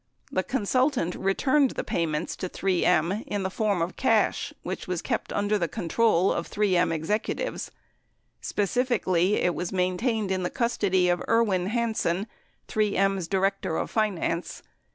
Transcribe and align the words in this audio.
The 0.31 0.41
consultant 0.41 1.13
returned 1.13 1.71
the 1.77 1.83
payments 1.83 2.35
to 2.37 2.49
3 2.49 2.83
M 2.83 3.23
in 3.27 3.43
the 3.43 3.51
form 3.51 3.83
of 3.83 3.97
cash 3.97 4.51
which 4.63 4.87
was 4.87 4.99
kept 4.99 5.31
under 5.31 5.59
the 5.59 5.67
control 5.67 6.33
of 6.33 6.47
3 6.47 6.75
M 6.75 6.91
executives. 6.91 7.69
Specifically, 8.41 9.35
it 9.35 9.53
was 9.53 9.71
maintained 9.71 10.31
in 10.31 10.41
the 10.41 10.49
custody 10.49 11.07
of 11.07 11.21
Irwin 11.29 11.67
Hansen, 11.67 12.25
3 12.67 12.95
M's 12.97 13.27
director 13.27 13.77
of 13.77 13.91
finance. 13.91 14.63